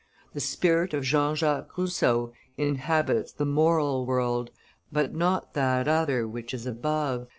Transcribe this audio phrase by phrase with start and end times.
[0.33, 4.49] "The spirit of Jean Jacques Rousseau inhabits the moral world,
[4.91, 7.27] but not that other which is above," M.